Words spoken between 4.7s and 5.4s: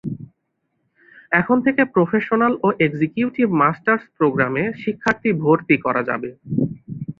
শিক্ষার্থী